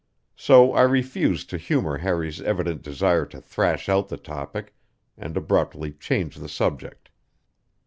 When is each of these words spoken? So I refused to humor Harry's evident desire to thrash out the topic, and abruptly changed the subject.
So 0.35 0.73
I 0.73 0.81
refused 0.81 1.51
to 1.51 1.59
humor 1.59 1.99
Harry's 1.99 2.41
evident 2.41 2.81
desire 2.81 3.23
to 3.27 3.39
thrash 3.39 3.87
out 3.87 4.07
the 4.07 4.17
topic, 4.17 4.73
and 5.15 5.37
abruptly 5.37 5.91
changed 5.91 6.39
the 6.41 6.49
subject. 6.49 7.11